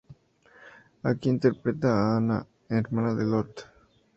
[1.09, 3.63] Aquí interpreta a Anna, hermana de Lotte.